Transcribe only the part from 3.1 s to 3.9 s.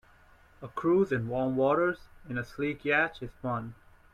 is fun.